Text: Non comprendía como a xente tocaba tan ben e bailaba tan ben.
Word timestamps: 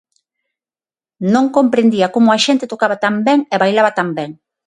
Non 1.33 1.45
comprendía 1.57 2.07
como 2.15 2.29
a 2.31 2.41
xente 2.45 2.69
tocaba 2.71 3.01
tan 3.05 3.15
ben 3.27 3.39
e 3.53 3.55
bailaba 3.63 3.91
tan 3.97 4.09
ben. 4.17 4.31